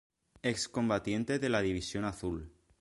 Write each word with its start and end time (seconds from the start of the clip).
Ex-combatiente 0.41 1.37
de 1.37 1.47
la 1.49 1.61
División 1.61 2.05
Azul. 2.05 2.51